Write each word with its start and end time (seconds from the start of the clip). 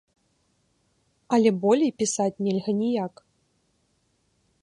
Але 1.35 1.51
болей 1.65 1.91
пісаць 2.01 2.31
нельга 2.47 2.71
ніяк. 2.81 3.13